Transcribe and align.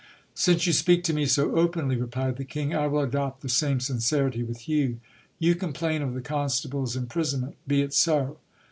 Since 0.33 0.65
you 0.65 0.73
speak 0.73 1.03
to 1.03 1.13
me 1.13 1.27
so 1.27 1.53
openly, 1.55 1.95
replied 1.95 2.37
the 2.37 2.43
king, 2.43 2.73
I 2.73 2.87
will 2.87 3.01
adopt 3.01 3.41
the 3.41 3.49
same 3.49 3.79
sincerity 3.79 4.41
with 4.41 4.67
you. 4.67 4.99
You 5.37 5.53
complain 5.53 6.01
of 6.01 6.15
the 6.15 6.21
constable's 6.21 6.95
imprisonment! 6.95 7.53
Be 7.67 7.83
it 7.83 7.93
so. 7.93 8.39